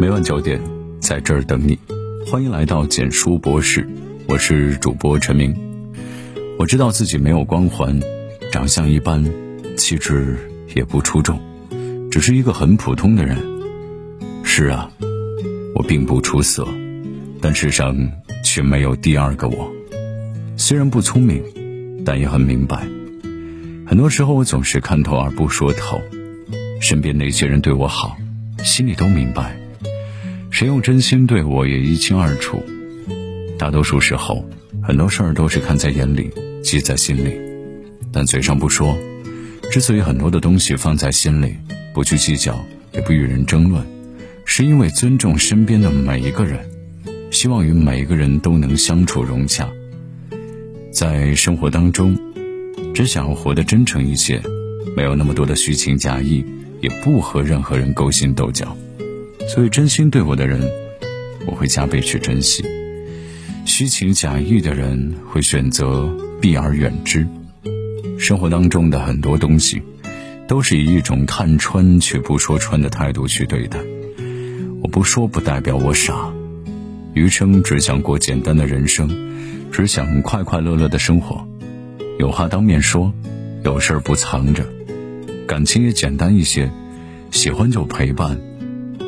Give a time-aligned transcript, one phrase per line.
[0.00, 0.58] 每晚九点，
[0.98, 1.78] 在这儿等你。
[2.26, 3.86] 欢迎来到简书博士，
[4.26, 5.54] 我是主播陈明。
[6.58, 8.00] 我知道自己没有光环，
[8.50, 9.22] 长相一般，
[9.76, 10.38] 气质
[10.74, 11.38] 也不出众，
[12.10, 13.36] 只是一个很普通的人。
[14.42, 14.90] 是啊，
[15.74, 16.66] 我并不出色，
[17.38, 17.94] 但世上
[18.42, 19.70] 却没有第二个我。
[20.56, 21.42] 虽然不聪明，
[22.06, 22.88] 但也很明白。
[23.86, 26.00] 很多时候，我总是看透而不说透。
[26.80, 28.16] 身边那些人对我好，
[28.64, 29.59] 心里都明白。
[30.60, 32.62] 谁用真心对我也一清二楚。
[33.58, 34.44] 大多数时候，
[34.82, 36.30] 很多事儿都是看在眼里，
[36.62, 37.32] 记在心里，
[38.12, 38.94] 但嘴上不说。
[39.72, 41.56] 之所以很多的东西放在心里，
[41.94, 43.82] 不去计较，也不与人争论，
[44.44, 46.58] 是因为尊重身边的每一个人，
[47.30, 49.66] 希望与每一个人都能相处融洽。
[50.92, 52.14] 在生活当中，
[52.92, 54.38] 只想要活得真诚一些，
[54.94, 56.44] 没有那么多的虚情假意，
[56.82, 58.76] 也不和任何人勾心斗角。
[59.52, 60.60] 所以，真心对我的人，
[61.44, 62.62] 我会加倍去珍惜；
[63.66, 66.08] 虚情假意的人，会选择
[66.40, 67.26] 避而远之。
[68.16, 69.82] 生活当中的很多东西，
[70.46, 73.80] 都是以一种看穿却不说穿的态度去对待。
[74.82, 76.32] 我不说，不代表我傻。
[77.14, 79.10] 余生只想过简单的人生，
[79.72, 81.44] 只想快快乐乐的生活。
[82.20, 83.12] 有话当面说，
[83.64, 84.64] 有事儿不藏着，
[85.44, 86.70] 感情也简单一些，
[87.32, 88.40] 喜欢就陪伴。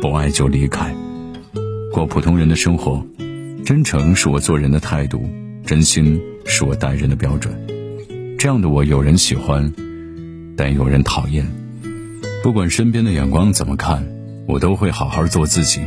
[0.00, 0.94] 不爱就离开，
[1.92, 3.04] 过普通人的生活，
[3.66, 5.28] 真诚是我做人的态度，
[5.66, 7.54] 真心是我待人的标准。
[8.38, 9.70] 这样的我，有人喜欢，
[10.56, 11.46] 但有人讨厌。
[12.42, 14.08] 不管身边的眼光怎么看，
[14.46, 15.82] 我都会好好做自己。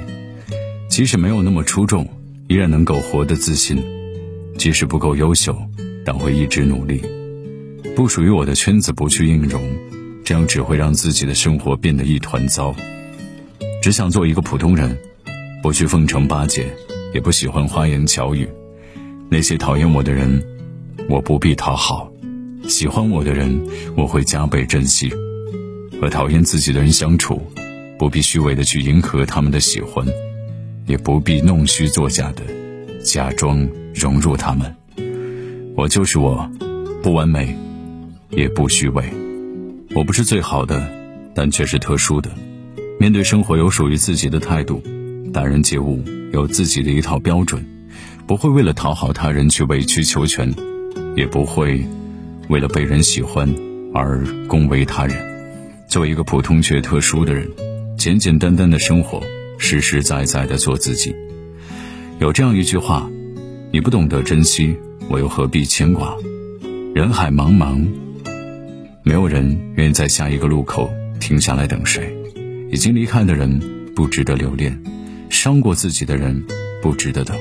[0.89, 2.07] 即使没有那么出众，
[2.47, 3.77] 依然能够活得自信；
[4.59, 5.57] 即使不够优秀，
[6.05, 7.01] 但会一直努力。
[7.95, 9.59] 不属于我的圈子不去应融，
[10.23, 12.75] 这样只会让自己的生活变得一团糟。
[13.83, 14.97] 只想做一个普通人，
[15.61, 16.73] 不去奉承巴结，
[17.13, 18.47] 也不喜欢花言巧语。
[19.29, 20.41] 那些讨厌我的人，
[21.09, 22.09] 我不必讨好；
[22.65, 23.61] 喜欢我的人，
[23.97, 25.11] 我会加倍珍惜。
[25.99, 27.41] 和讨厌自己的人相处，
[27.99, 30.07] 不必虚伪的去迎合他们的喜欢，
[30.87, 32.41] 也不必弄虚作假的
[33.03, 34.73] 假装融入他们。
[35.75, 36.49] 我就是我，
[37.01, 37.53] 不完美，
[38.29, 39.03] 也不虚伪。
[39.93, 40.89] 我不是最好的，
[41.35, 42.31] 但却是特殊的。
[42.99, 44.81] 面对生活有属于自己的态度，
[45.33, 47.65] 待人接物有自己的一套标准，
[48.25, 50.53] 不会为了讨好他人去委曲求全，
[51.15, 51.85] 也不会
[52.47, 53.53] 为了被人喜欢
[53.93, 55.17] 而恭维他人。
[55.87, 57.49] 作为一个普通却特殊的人，
[57.97, 59.21] 简简单单的生活，
[59.57, 61.13] 实实在在的做自己。
[62.19, 63.09] 有这样一句话：
[63.71, 64.75] 你不懂得珍惜，
[65.09, 66.15] 我又何必牵挂？
[66.95, 67.85] 人海茫茫，
[69.03, 70.89] 没有人愿意在下一个路口
[71.19, 72.15] 停下来等谁。
[72.73, 73.59] 已经离开的人
[73.95, 74.75] 不值得留恋，
[75.29, 76.43] 伤过自己的人
[76.81, 77.37] 不值得等。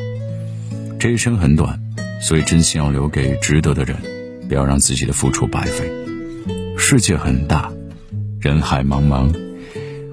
[1.01, 1.81] 这一生很短，
[2.21, 3.97] 所以真心要留给值得的人，
[4.47, 5.91] 不要让自己的付出白费。
[6.77, 7.73] 世界很大，
[8.43, 9.35] 人海茫茫，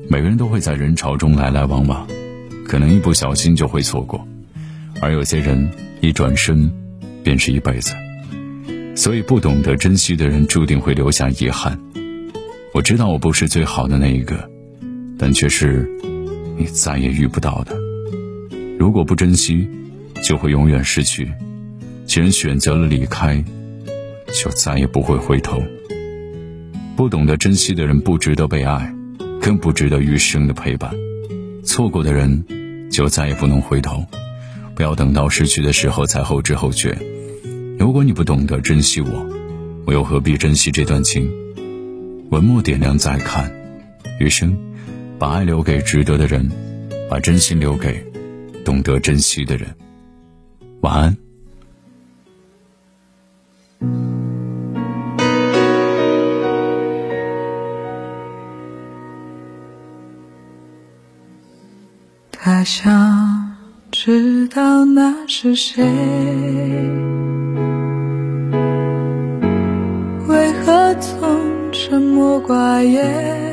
[0.07, 2.07] 每个人都会在人潮中来来往往，
[2.65, 4.25] 可能一不小心就会错过。
[5.01, 5.69] 而有些人
[5.99, 6.71] 一转身，
[7.25, 7.93] 便是一辈子。
[8.95, 11.77] 所以不懂得珍惜的人，注定会留下遗憾。
[12.73, 14.48] 我知道我不是最好的那一个。
[15.19, 15.87] 但却是
[16.57, 17.77] 你再也遇不到的。
[18.79, 19.67] 如果不珍惜，
[20.23, 21.25] 就会永远失去；
[22.05, 23.43] 既然选择了离开，
[24.33, 25.61] 就再也不会回头。
[26.95, 28.93] 不懂得珍惜的人不值得被爱，
[29.41, 30.91] 更不值得余生的陪伴。
[31.63, 32.45] 错过的人，
[32.89, 34.05] 就再也不能回头。
[34.75, 36.97] 不要等到失去的时候才后知后觉。
[37.77, 39.29] 如果你不懂得珍惜我，
[39.85, 41.29] 我又何必珍惜这段情？
[42.29, 43.51] 文末点亮再看，
[44.19, 44.57] 余生。
[45.19, 46.49] 把爱留给值得的人，
[47.09, 48.01] 把真心留给
[48.63, 49.67] 懂得珍惜的人。
[50.79, 51.17] 晚安。
[62.31, 63.57] 他想
[63.91, 65.83] 知道那是谁，
[70.27, 73.48] 为何总沉默寡言？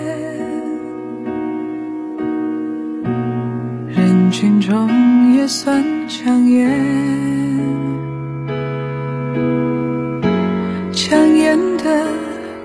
[4.66, 6.68] 中也算抢眼，
[10.92, 11.84] 抢眼的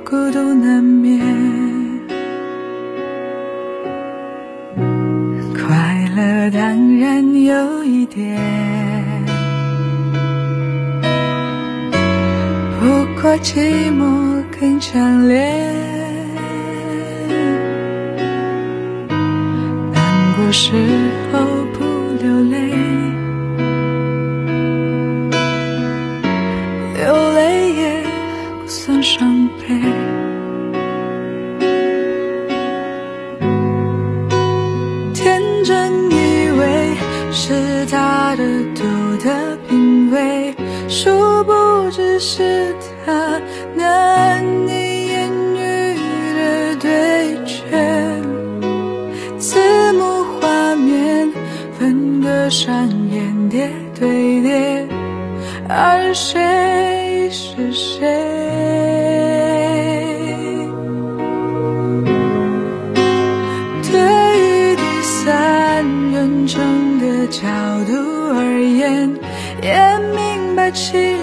[0.03, 1.21] 孤独难免。
[5.53, 8.35] 快乐当然有一点，
[12.79, 15.37] 不过寂寞更强烈。
[19.93, 20.71] 难过时
[29.01, 29.67] 伤悲。
[35.13, 36.95] 天真以为
[37.31, 38.43] 是他的
[38.75, 40.55] 独特品味，
[40.87, 41.09] 殊
[41.45, 42.75] 不知是
[43.05, 43.41] 他
[43.75, 45.97] 难以言喻
[46.35, 48.21] 的对决。
[49.39, 49.59] 字
[49.93, 51.31] 幕画面
[51.79, 53.69] 分割上演叠
[53.99, 54.87] 对叠，
[55.67, 58.80] 而谁是谁？
[70.73, 71.20] 明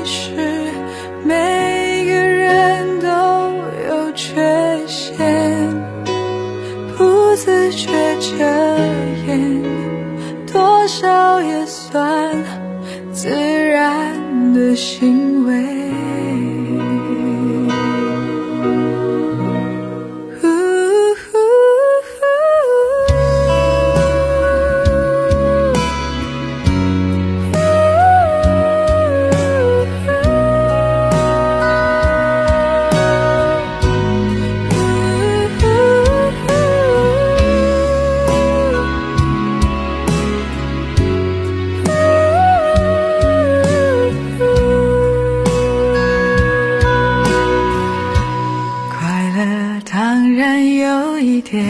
[51.21, 51.67] 一点，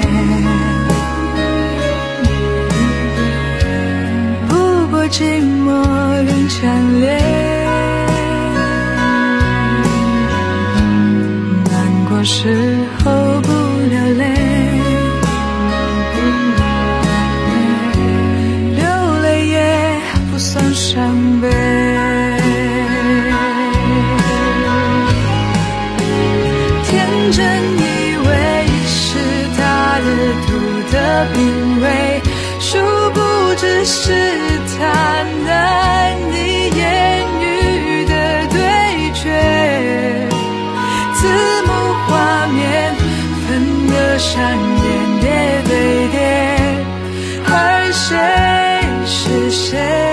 [4.48, 5.66] 不过寂寞
[6.26, 7.18] 更强烈。
[11.64, 12.77] 难过时
[31.80, 32.20] 为，
[32.60, 32.78] 殊
[33.12, 33.20] 不
[33.56, 34.12] 知是
[34.78, 36.78] 他难以言
[37.40, 38.58] 语的对
[39.14, 40.28] 决。
[41.14, 41.26] 字
[41.66, 41.68] 幕
[42.06, 42.94] 画面
[43.46, 43.48] 分
[43.88, 44.86] 割上演
[45.20, 45.26] 叠
[45.68, 46.16] 对，
[47.46, 47.52] 而
[47.92, 48.06] 谁
[49.06, 50.07] 是谁？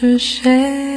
[0.00, 0.87] 是谁。